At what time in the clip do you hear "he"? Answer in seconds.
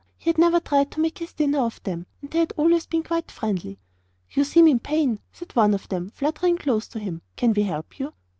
0.17-0.31